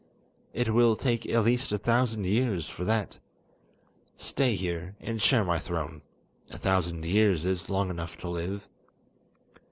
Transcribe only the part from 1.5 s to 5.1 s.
a thousand years for that. Stay here,